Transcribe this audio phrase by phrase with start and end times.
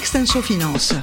[0.00, 0.94] Inextenso Finance.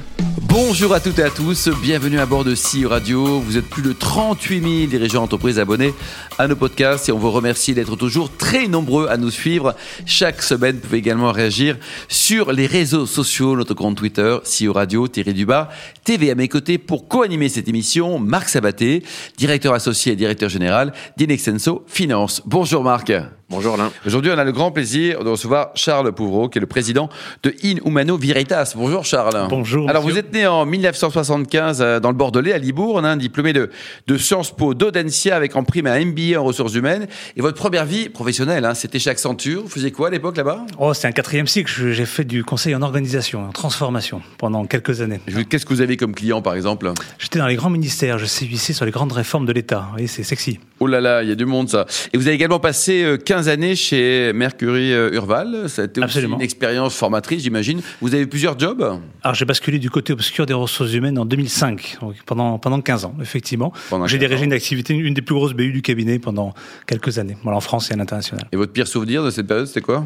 [0.42, 3.38] Bonjour à toutes et à tous, bienvenue à bord de CEO Radio.
[3.38, 5.94] Vous êtes plus de 38 000 dirigeants d'entreprise abonnés
[6.36, 9.76] à nos podcasts et on vous remercie d'être toujours très nombreux à nous suivre.
[10.04, 11.76] Chaque semaine, vous pouvez également réagir
[12.08, 15.68] sur les réseaux sociaux, notre compte Twitter, CEO Radio, Thierry Dubas,
[16.02, 19.04] TV à mes côtés pour co-animer cette émission, Marc Sabaté,
[19.36, 22.42] directeur associé et directeur général d'Inexenso Finance.
[22.46, 23.12] Bonjour Marc.
[23.50, 23.90] Bonjour Alain.
[24.04, 27.08] Aujourd'hui, on a le grand plaisir de recevoir Charles Pouvreau, qui est le président
[27.42, 28.74] de In Humano Veritas.
[28.76, 29.46] Bonjour Charles.
[29.48, 29.88] Bonjour.
[29.88, 30.20] Alors, monsieur.
[30.20, 33.70] vous êtes né en 1975 euh, dans le Bordelais, à a un diplômé de,
[34.06, 37.06] de Sciences Po d'Audencia avec en prime un MBA en ressources humaines.
[37.36, 39.62] Et votre première vie professionnelle, hein, c'était chez Accenture.
[39.62, 40.66] Vous faisiez quoi à l'époque là-bas?
[40.78, 41.72] Oh, c'est un quatrième cycle.
[41.92, 45.20] J'ai fait du conseil en organisation, en transformation pendant quelques années.
[45.48, 46.92] Qu'est-ce que vous avez comme client, par exemple?
[47.18, 48.18] J'étais dans les grands ministères.
[48.18, 49.84] Je sévissais sur les grandes réformes de l'État.
[49.86, 50.60] Vous voyez, c'est sexy.
[50.80, 51.86] Oh là là, il y a du monde, ça.
[52.12, 55.68] Et vous avez également passé euh, 15 années chez Mercury euh, Urval.
[55.68, 57.80] Ça a été aussi une expérience formatrice, j'imagine.
[58.00, 61.98] Vous avez plusieurs jobs Alors, j'ai basculé du côté obscur des ressources humaines en 2005,
[62.00, 63.72] donc pendant, pendant 15 ans, effectivement.
[64.06, 66.52] J'ai 15 dirigé une activité, une des plus grosses BU du cabinet pendant
[66.88, 68.44] quelques années, voilà, en France et à l'international.
[68.50, 70.04] Et votre pire souvenir de cette période, c'était quoi?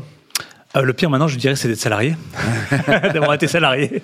[0.75, 2.17] Euh, le pire maintenant, je dirais, c'est d'être salarié,
[3.13, 4.03] d'avoir été salarié.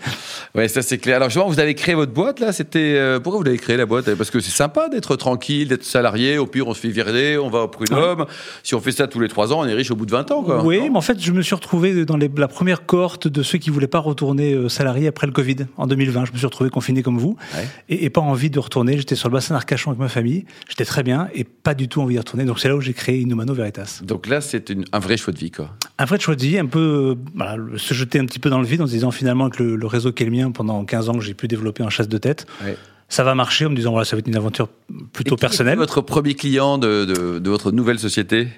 [0.55, 1.17] Ouais, ça c'est clair.
[1.17, 2.53] Alors justement, vous avez créé votre boîte là.
[2.53, 4.15] C'était euh, pourquoi vous l'avez créé la boîte?
[4.15, 6.37] Parce que c'est sympa d'être tranquille, d'être salarié.
[6.39, 8.27] Au pire, on se fait virer, on va au prud'homme.
[8.63, 10.31] Si on fait ça tous les trois ans, on est riche au bout de 20
[10.31, 10.63] ans, quoi.
[10.65, 13.59] Oui, mais en fait, je me suis retrouvé dans les- la première cohorte de ceux
[13.59, 16.27] qui voulaient pas retourner euh, salariés après le Covid en 2020.
[16.27, 17.67] Je me suis retrouvé confiné comme vous Ouais.
[17.89, 18.99] et, et pas envie de retourner.
[18.99, 20.45] J'étais sur le bassin d'Arcachon avec ma famille.
[20.69, 22.45] J'étais très bien et pas du tout envie de retourner.
[22.45, 24.01] Donc c'est là où j'ai créé Inumano Veritas.
[24.03, 25.71] Donc là, c'est un vrai choix de vie, quoi.
[25.99, 28.67] Un vrai choix de vie, un peu voilà, se jeter un petit peu dans le
[28.67, 31.09] vide en se disant finalement que le, le réseau qui est le mien pendant 15
[31.09, 32.77] ans que j'ai pu développer en chasse de tête, Ouais.
[33.09, 34.69] ça va marcher en me disant voilà ça va être une aventure
[35.13, 35.79] plutôt Et qui personnelle.
[35.79, 38.49] Votre premier client de, de, de votre nouvelle société?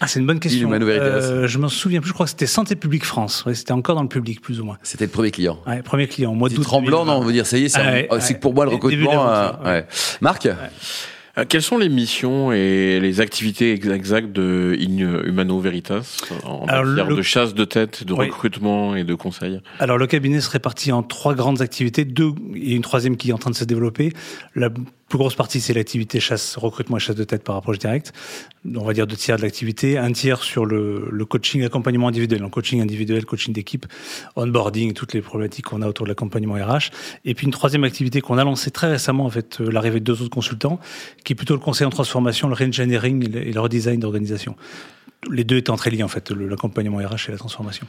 [0.00, 0.70] Ah c'est une bonne question.
[0.72, 2.08] Euh, je m'en souviens plus.
[2.08, 3.44] Je crois que c'était Santé publique France.
[3.46, 4.78] Ouais, c'était encore dans le public plus ou moins.
[4.84, 5.58] C'était le premier client.
[5.66, 6.62] Ouais, premier client, C'est d'août.
[6.62, 7.14] tremblant, 2020.
[7.14, 8.38] non On veut dire, ça y est, c'est Ah ouais, c'est ouais.
[8.40, 9.28] pour moi le recrutement.
[9.66, 9.82] euh.
[10.20, 10.46] Marc
[11.48, 14.76] Quelles sont les missions et les activités ex- exactes de
[15.26, 18.26] Humano Veritas en Alors, matière le- de chasse de tête, de Oui.
[18.26, 22.74] recrutement et de conseil Alors, le cabinet se répartit en trois grandes activités, deux et
[22.74, 24.12] une troisième qui est en train de se développer.
[24.54, 24.70] La
[25.08, 28.12] plus grosse partie, c'est l'activité chasse, recrutement et chasse de tête par approche directe.
[28.76, 32.44] On va dire deux tiers de l'activité, un tiers sur le, le coaching, accompagnement individuel,
[32.44, 33.86] en coaching individuel, coaching d'équipe,
[34.36, 36.90] onboarding, toutes les problématiques qu'on a autour de l'accompagnement RH.
[37.24, 40.04] Et puis une troisième activité qu'on a lancée très récemment, en fait, euh, l'arrivée de
[40.04, 40.78] deux autres consultants,
[41.24, 44.56] qui est plutôt le conseil en transformation, le re-engineering et le- redesign d'organisation.
[45.30, 47.86] Les deux étant très liés, en fait, l'accompagnement RH et la transformation.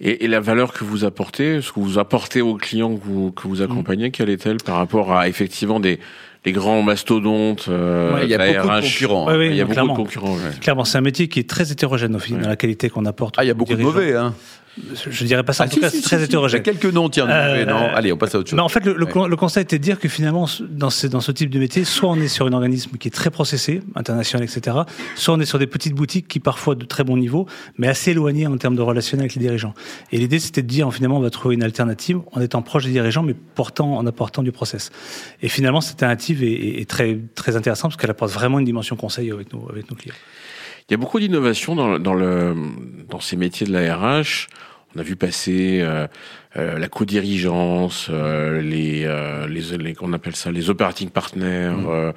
[0.00, 3.30] et, et la valeur que vous apportez, ce que vous apportez aux clients que vous,
[3.32, 5.98] que vous accompagnez, quelle est-elle par rapport à effectivement des
[6.44, 9.26] les grands mastodontes euh, Ouais, Il y a beaucoup de concurrents.
[9.28, 9.92] Ouais, oui, Il y a beaucoup clairement.
[9.92, 10.34] de concurrents.
[10.34, 10.58] ouais.
[10.60, 12.44] Clairement, c'est un métier qui est très hétérogène au final, Ouais.
[12.44, 13.36] dans la qualité qu'on apporte.
[13.38, 14.34] Ah, il y a beaucoup de mauvais, hein.
[15.10, 16.62] Je dirais pas ça, en Ah, tout si, cas, si, c'est très hétérogène.
[16.64, 17.28] Il y a quelques noms, tiens.
[17.28, 17.90] Euh, non?
[17.94, 18.56] Allez, on passe à autre chose.
[18.56, 19.28] Mais en fait, le, le Ouais.
[19.28, 22.08] le constat était de dire que finalement, dans ce, dans ce type de métier, soit
[22.08, 24.74] on est sur un organisme qui est très processé, international, etc.,
[25.14, 27.46] soit on est sur des petites boutiques qui parfois de très bon niveau,
[27.76, 29.74] mais assez éloignées en termes de relationnel avec les dirigeants.
[30.10, 32.92] Et l'idée, c'était de dire, finalement, on va trouver une alternative en étant proche des
[32.92, 34.90] dirigeants, mais pourtant en apportant du process.
[35.42, 38.64] Et finalement, cette alternative est, est- est très, très intéressante parce qu'elle apporte vraiment une
[38.64, 40.14] dimension conseil avec nos, avec nos clients.
[40.88, 42.54] Il y a beaucoup d'innovation dans, dans, le,
[43.08, 44.48] dans ces métiers de la RH.
[44.94, 46.06] On a vu passer euh,
[46.58, 51.72] euh, la co-dirigence, euh, les, euh, les, les, qu'on appelle ça, les operating partners.
[51.88, 52.12] euh,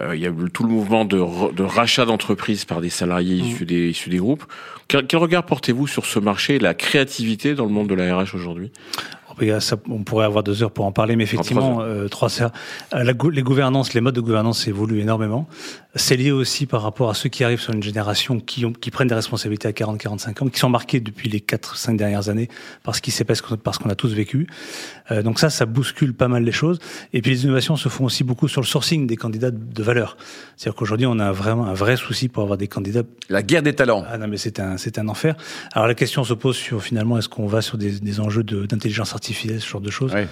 [0.00, 1.16] euh, il y a eu tout le mouvement de,
[1.52, 4.44] de rachat d'entreprises par des salariés issus, des, issus des groupes.
[4.86, 8.14] Quel, quel regard portez-vous sur ce marché et la créativité dans le monde de la
[8.14, 8.70] RH aujourd'hui?
[9.42, 11.84] Il y a ça- on pourrait avoir deux heures pour en parler, mais effectivement, trois
[11.84, 12.52] euh, trois heures.
[12.94, 15.46] Euh, la les gouvernances, les modes de gouvernance évoluent énormément.
[15.96, 18.90] C'est lié aussi par rapport à ceux qui arrivent sur une génération qui, ont, qui
[18.92, 22.48] prennent des responsabilités à 40-45 ans, qui sont marqués depuis les 4-5 dernières années
[22.84, 24.46] par ce qui s'est passé, parce qu'on a tous vécu.
[25.10, 26.78] Euh, donc ça, ça bouscule pas mal les choses.
[27.12, 30.16] Et puis les innovations se font aussi beaucoup sur le sourcing des candidats de valeur.
[30.56, 33.74] C'est-à-dire qu'aujourd'hui, on a vraiment un vrai souci pour avoir des candidats La guerre des
[33.74, 34.04] talents.
[34.08, 35.34] ah non, mais c'est un, c'est un enfer.
[35.72, 38.64] Alors la question se pose sur finalement, est-ce qu'on va sur des, des enjeux de-
[38.66, 40.28] d'intelligence artificielle, ce genre de choses Ouais.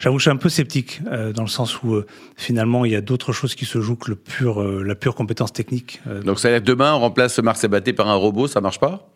[0.00, 2.06] J'avoue, que je suis un peu sceptique euh, dans le sens où euh,
[2.36, 5.16] finalement il y a d'autres choses qui se jouent que le pur, euh, la pure
[5.16, 6.00] compétence technique.
[6.06, 8.60] Euh, Donc ça veut dire que demain, on remplace Marc Sabaté par un robot, ça
[8.60, 9.08] marche pas?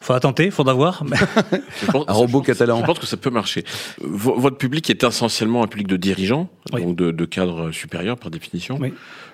[0.00, 1.04] Faudra tenter, faudra voir.
[1.92, 2.80] pense- Un robot je catalan.
[2.80, 3.62] Je pense que ça peut marcher.
[4.00, 6.82] V- votre public est essentiellement un public de dirigeants, Oui.
[6.82, 8.76] donc de, de cadres supérieurs par définition.
[8.80, 8.92] Oui.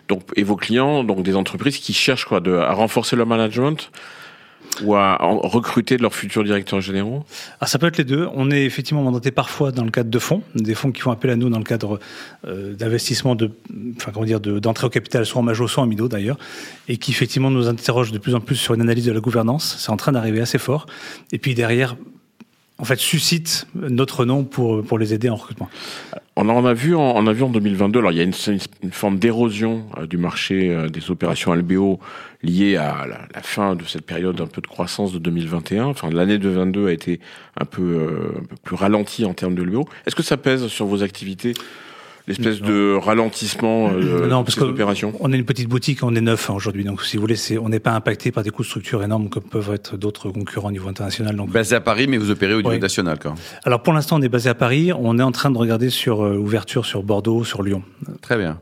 [0.09, 3.91] Donc, et vos clients, donc des entreprises qui cherchent quoi, de, à renforcer leur management
[4.83, 7.25] ou à recruter leurs futurs directeurs généraux
[7.61, 8.29] Ah, ça peut être les deux.
[8.35, 11.31] On est effectivement mandaté parfois dans le cadre de fonds, des fonds qui font appel
[11.31, 11.99] à nous dans le cadre
[12.47, 13.51] euh, d'investissement de,
[13.97, 16.39] enfin comment dire, de- d'entrée au capital, soit en major, soit en minot d'ailleurs,
[16.89, 19.77] et qui effectivement nous interrogent de plus en plus sur une analyse de la gouvernance.
[19.79, 20.87] C'est en train d'arriver assez fort.
[21.33, 21.97] Et puis derrière,
[22.81, 25.69] en fait, suscite notre nom pour pour les aider en recrutement.
[26.37, 27.99] On en a vu en, a vu en 2022.
[27.99, 32.01] Alors il y a une, forme d'érosion euh, du marché euh, des opérations LBO
[32.43, 35.85] liée à la, la fin de cette période un peu de croissance de 2021.
[35.85, 37.21] Enfin l'année 2022 a été
[37.61, 39.87] un peu, euh, un peu plus ralentie en termes de LBO.
[40.07, 41.53] Est-ce que ça pèse sur vos activités?
[42.31, 46.03] L'espèce de ralentissement euh, non, de parce ces que opérations on est une petite boutique,
[46.03, 48.51] on est neuf hein, aujourd'hui, donc si vous voulez, on n'est pas impacté par des
[48.51, 51.37] coûts de structure énormes comme peuvent être d'autres concurrents au niveau international.
[51.37, 52.79] Donc, Basé à Paris, mais vous opérez au niveau Oui.
[52.81, 53.35] national, quoi.
[53.65, 54.93] alors pour l'instant, on est basé à Paris.
[54.99, 57.83] On est en train de regarder sur euh, ouverture sur Bordeaux, sur Lyon.
[58.23, 58.59] Très bien.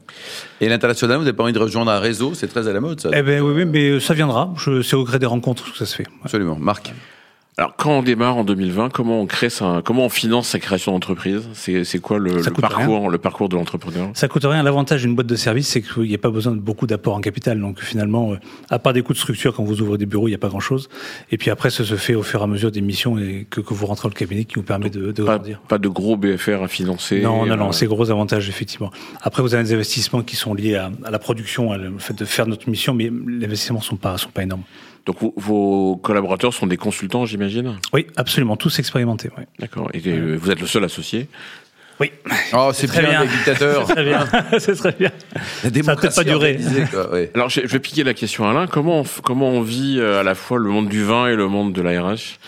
[0.61, 2.33] Et l'international, vous n'avez pas envie de rejoindre un réseau?
[2.35, 3.11] C'est très à la mode, ça.
[3.15, 4.53] Eh ben oui, oui, mais ça viendra.
[4.57, 6.07] Je, c'est au gré des rencontres que ça se fait.
[6.25, 6.57] Absolument.
[6.59, 6.93] Marc?
[7.59, 10.93] Alors quand on démarre en 2020, comment on crée ça, comment on finance sa création
[10.93, 11.49] d'entreprise?
[11.55, 14.11] C'est quoi le, parcours, le parcours de l'entrepreneur?
[14.15, 14.63] Ça coûte rien.
[14.63, 17.21] L'avantage d'une boîte de service, c'est qu'il n'y a pas besoin de beaucoup d'apports en
[17.21, 17.59] capital.
[17.61, 18.37] Donc finalement, euh,
[18.71, 20.51] à part des coûts de structure quand vous ouvrez des bureaux, il n'y a pas
[20.51, 20.89] grand-chose.
[21.33, 23.61] Et puis après, ça se fait au fur et à mesure des missions et que,
[23.61, 25.61] que vous rentrez dans le cabinet qui vous permet de, de pas, grandir.
[25.67, 27.23] pas de gros BFR à financer.
[27.23, 28.93] Non, non, non, euh, c'est gros avantage, effectivement.
[29.21, 32.15] Après, vous avez des investissements qui sont liés à, à la production, à le fait
[32.15, 34.63] de faire notre mission, mais les investissements sont pas, sont pas énormes.
[35.09, 37.48] Donc vos collaborateurs sont des consultants, j'imagine?
[37.93, 39.31] Oui, absolument, tous expérimentés.
[39.37, 39.45] Oui.
[39.59, 39.89] D'accord.
[39.95, 41.29] Et euh, vous êtes le seul associé
[42.01, 42.11] Oui,
[42.53, 43.23] Oh, c'est très bien, bien.
[43.25, 43.87] les dictateurs.
[43.87, 44.27] c'est très bien.
[44.59, 45.11] c'est très bien.
[45.65, 46.55] La démocratie pas durer.
[46.57, 47.31] organisée, quoi, ouais.
[47.35, 48.67] Alors je vais piquer la question à Alain.
[48.67, 51.49] Comment on, comment on vit euh, à la fois le monde du vin et le
[51.49, 52.39] monde de la RH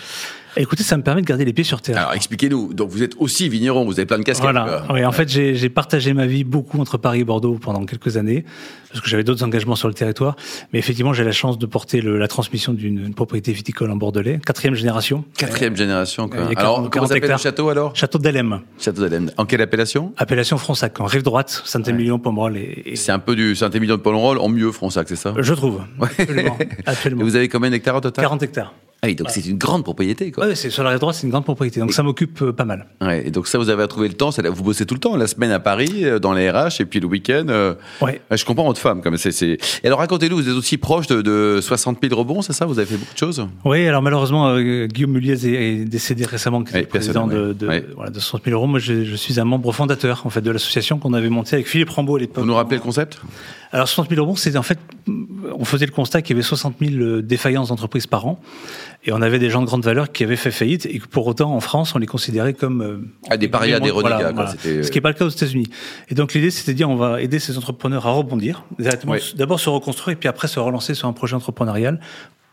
[0.57, 1.99] Écoutez, ça me permet de garder les pieds sur terre.
[1.99, 2.75] Alors, expliquez-nous.
[2.75, 4.43] Donc, vous êtes aussi vigneron, vous avez plein de casquettes.
[4.51, 4.85] Voilà.
[4.91, 8.45] Oui, en fait, j'ai partagé ma vie beaucoup entre Paris et Bordeaux pendant quelques années,
[8.91, 10.37] parce que j'avais d'autres engagements sur le territoire.
[10.73, 13.97] Mais effectivement, j'ai la chance de porter le- la transmission d'une une propriété viticole en
[13.97, 15.25] Bordelais, quatrième génération.
[15.37, 16.41] Quatrième génération, quoi.
[16.43, 17.95] Il y a 40 Alors, comment 40 s'appelle le château, alors?
[17.97, 19.31] Château d'Alem, Château d'Alem.
[19.37, 20.13] En quelle appellation?
[20.17, 24.01] Appellation Fronsac, en rive droite, Saint-Émilion, Pomerol et, et- C'est un peu du Saint-Émilion de
[24.03, 25.35] Polonrol en mieux, Fronsac, c'est ça?
[25.39, 25.81] Je trouve.
[26.01, 26.57] Absolument.
[26.61, 27.25] Et absolument.
[27.25, 28.23] vous avez combien d'hectares au total?
[28.25, 28.75] 40 hectares.
[29.03, 30.47] Ah oui, donc c'est une grande propriété, quoi.
[30.47, 32.67] Ouais, c'est sur la rive droite, c'est une grande propriété, donc ça m'occupe euh, pas
[32.67, 32.87] mal.
[33.01, 34.29] Ouais, et donc ça, vous avez trouvé le temps.
[34.31, 37.01] Vous bossez tout le temps, la semaine à Paris, euh, dans les RH, et puis
[37.01, 37.47] le week-end.
[37.49, 38.21] euh, Ouais.
[38.31, 39.01] Je comprends votre femme.
[39.01, 39.57] Comme c'est, c'est...
[39.83, 42.79] Et alors racontez-nous, vous êtes aussi proche de, de 60 000 rebonds, c'est ça Vous
[42.79, 43.47] avez fait beaucoup de choses?
[43.65, 47.55] Oui, alors malheureusement, euh, Guillaume Muliez est, est décédé récemment, qui était président de, oui.
[47.55, 47.77] de, Oui.
[47.95, 48.67] voilà, de 60 000 euros.
[48.67, 51.67] Moi, je, je suis un membre fondateur en fait de l'association qu'on avait montée avec
[51.69, 52.39] Philippe Rambaud à l'époque.
[52.45, 53.19] Vous nous rappelez le concept?
[53.73, 54.79] Alors 60 000 euros, c'est en fait,
[55.57, 58.41] on faisait le constat qu'il y avait 60 000 défaillances d'entreprises par an,
[59.05, 61.27] et on avait des gens de grande valeur qui avaient fait faillite, et que pour
[61.27, 62.99] autant en France, on les considérait comme euh,
[63.31, 64.51] Ah, des parias, des renégats, voilà.
[64.51, 65.69] c'était- Ce qui n'est pas le cas aux États-Unis.
[66.09, 68.65] Et donc l'idée, c'était de dire, on va aider ces entrepreneurs à rebondir,
[69.07, 69.19] Oui.
[69.37, 72.01] d'abord se reconstruire, et puis après se relancer sur un projet entrepreneurial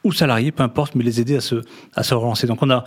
[0.04, 1.56] ou salarié, peu importe, mais les aider à se,
[1.96, 2.48] à se relancer.
[2.48, 2.86] Donc on a,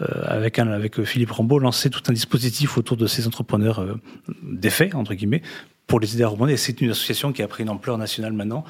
[0.00, 4.00] euh, avec, un, avec Philippe Rambaud, lancé tout un dispositif autour de ces entrepreneurs euh,
[4.42, 5.42] défaits, entre guillemets,
[5.86, 6.54] pour les aider à rebondir.
[6.54, 8.64] Et c'est une association qui a pris une ampleur nationale maintenant,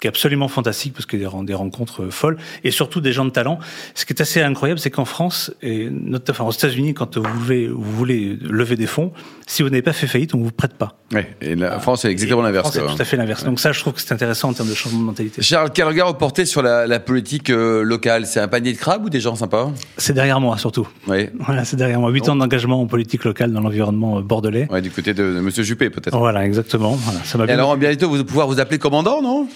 [0.00, 3.12] qui est absolument fantastique parce qu'il y a des, rencontres euh, folles et surtout des
[3.12, 3.58] gens de talent.
[3.94, 7.40] Ce qui est assez incroyable, c'est qu'en France et notamment enfin, aux États-Unis, quand vous
[7.40, 9.12] voulez, vous voulez lever des fonds,
[9.46, 10.98] si vous n'avez pas fait faillite, on vous prête pas.
[11.12, 11.28] Ouais.
[11.40, 12.70] Et la France, c'est exactement l'inverse.
[12.72, 13.44] C'est tout à fait l'inverse.
[13.44, 15.42] Donc ça, je trouve que c'est intéressant en termes de changement de mentalité.
[15.42, 18.78] Charles, quel regard vous portez sur la, la politique euh, locale C'est un panier de
[18.78, 19.70] crabes ou des gens sympas?
[19.96, 20.88] C'est derrière moi surtout.
[21.08, 21.28] Oui.
[21.40, 22.10] Voilà, c'est derrière moi.
[22.10, 24.68] Huit ans d'engagement en politique locale dans l'environnement euh, bordelais.
[24.70, 26.16] Ouais, du côté de, de Monsieur Juppé, peut-être.
[26.16, 26.92] Voilà, exactement.
[26.92, 29.48] Voilà, ça m'a alors, bientôt, vous allez pouvoir vous appeler commandant, non?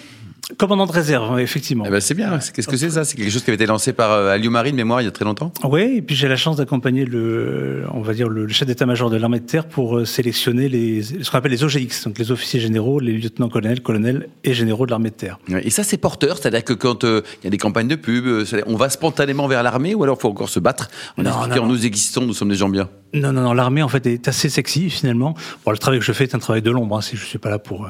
[0.57, 1.85] Commandant de réserve, oui, effectivement.
[1.87, 2.37] Eh ben, c'est bien.
[2.37, 3.03] Qu'est-ce que c'est ça?
[3.03, 4.37] C'est quelque chose qui avait été lancé par euh,
[4.73, 5.51] mémoire il y a très longtemps?
[5.63, 9.09] Oui, et puis j'ai la chance d'accompagner le, on va dire le, le chef d'état-major
[9.09, 12.31] de l'armée de terre pour euh, sélectionner les, ce qu'on appelle les OGX, donc les
[12.31, 15.39] officiers généraux, les lieutenants-colonels, colonels et généraux de l'armée de terre.
[15.63, 18.27] Et ça, c'est porteur, c'est-à-dire que quand euh, il y a des campagnes de pub,
[18.27, 20.89] euh, on va spontanément vers l'armée ou alors faut encore se battre?
[21.17, 21.73] En Non, expliquant non, non.
[21.73, 22.87] nous existons, nous sommes des gens bien.
[23.15, 25.33] Non, non, non, l'armée en fait est assez sexy finalement.
[25.65, 27.39] Bon, le travail que je fais est un travail de l'ombre, hein, si je suis
[27.39, 27.87] pas là pour.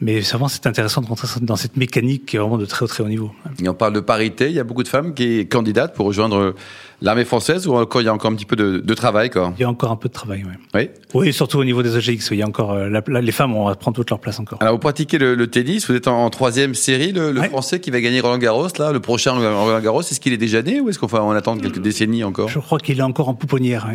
[0.00, 3.02] Mais vraiment, c'est intéressant de rentrer dans cette mécanique qui est vraiment de très très
[3.02, 3.32] haut niveau.
[3.62, 6.36] Et on parle de parité, il y a beaucoup de femmes qui candidatent pour rejoindre
[6.36, 6.54] euh,
[7.02, 9.52] l'armée française ou encore il y a encore un petit peu de, de travail, quoi?
[9.58, 10.52] Il y a encore un peu de travail, oui.
[10.74, 10.90] Oui?
[11.14, 13.52] Oui, surtout au niveau des OGX, il y a encore euh, la- la- les femmes
[13.52, 14.58] vont prendre toute leur place encore.
[14.62, 17.48] Alors vous pratiquez le, le tennis, vous êtes en, en troisième série, le, le Ouais.
[17.48, 20.62] Français qui va gagner Roland Garros, là, le prochain Roland Garros, est-ce qu'il est déjà
[20.62, 22.48] né ou est-ce qu'on va en attendre quelques décennies encore?
[22.48, 23.86] Je crois qu'il est encore en pouponnière.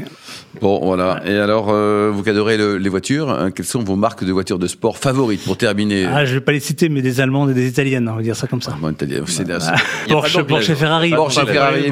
[0.62, 1.22] Bon, voilà.
[1.25, 2.24] Et alors, euh, vous
[2.58, 6.05] le- les voitures, hein, quelles sont vos marques de voitures de sport favorites pour terminer?
[6.05, 8.36] Ah, je vais pas les citer, mais des Allemandes et des Italiennes, on va dire
[8.36, 8.75] ça comme ça.
[8.79, 9.72] Bon, t'as- c'est là, c'est-
[10.08, 10.43] Il y a pas Porsche.
[10.43, 11.10] Porsche et Ferrari.
[11.12, 11.89] Porsche et Vous Ferrari,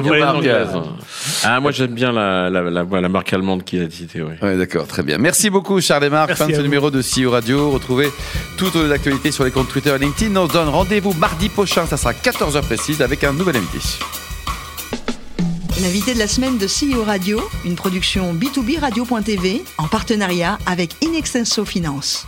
[1.44, 4.34] Ah, moi j'aime bien la, la, la, la marque allemande qui a cité, oui.
[4.42, 5.18] Ouais, d'accord, très bien.
[5.18, 6.28] Merci beaucoup, Charles et Marc.
[6.28, 6.62] Merci Fin de ce vous.
[6.64, 7.70] numéro de CEO Radio.
[7.70, 8.10] Retrouvez
[8.56, 10.34] toutes les actualités sur les comptes Twitter et LinkedIn.
[10.36, 11.86] On se donne rendez-vous mardi prochain.
[11.86, 13.78] Ça sera 14h précise avec un nouvel invité.
[15.82, 21.64] L'invité de la semaine de CEO Radio, une production B2B Radio.tv en partenariat avec Inextenso
[21.64, 22.26] Finance.